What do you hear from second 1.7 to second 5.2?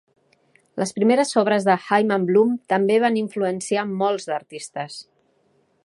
Hyman Bloom també van influenciar molts d'artistes.